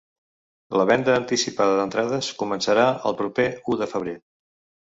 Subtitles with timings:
[0.79, 4.19] La venda anticipada d’entrades començarà el proper u de febrer.